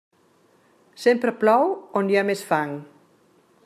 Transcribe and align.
Sempre 1.03 1.35
plou 1.43 1.69
on 2.01 2.11
hi 2.13 2.19
ha 2.21 2.25
més 2.31 2.45
fang. 2.53 2.77